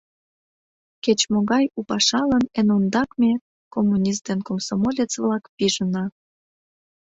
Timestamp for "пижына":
5.55-6.05